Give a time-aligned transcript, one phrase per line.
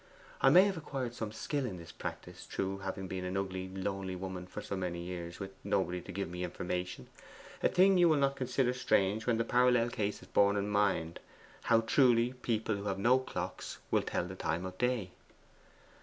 [0.41, 4.15] I may have acquired some skill in this practice through having been an ugly lonely
[4.15, 7.05] woman for so many years, with nobody to give me information;
[7.61, 11.19] a thing you will not consider strange when the parallel case is borne in mind,
[11.65, 15.11] how truly people who have no clocks will tell the time of day.